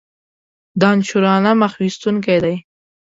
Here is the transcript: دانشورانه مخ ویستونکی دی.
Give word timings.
دانشورانه 0.81 1.51
مخ 1.61 1.73
ویستونکی 1.81 2.37
دی. 2.43 2.55